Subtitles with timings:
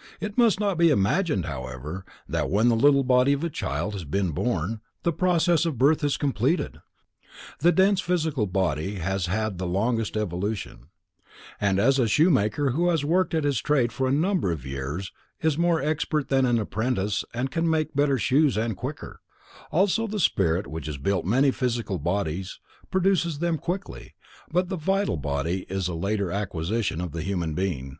[0.20, 4.04] _It must not be imagined, however, that when the little body of a child has
[4.04, 6.80] been born, the process of birth is completed.
[7.58, 10.86] The dense physical body has had the longest evolution,
[11.60, 15.10] and as a shoemaker who has worked at his trade for a number of years
[15.40, 20.06] is more expert than an apprentice and can make better shoes and quicker, so also
[20.06, 22.60] the spirit which has built many physical bodies
[22.92, 24.14] produces them quickly,
[24.48, 27.98] but the vital body is a later acquisition of the human being.